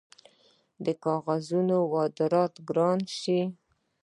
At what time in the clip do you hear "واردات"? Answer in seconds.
1.93-2.53